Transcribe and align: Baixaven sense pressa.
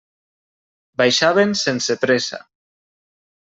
Baixaven 1.03 1.47
sense 1.61 1.99
pressa. 2.07 2.43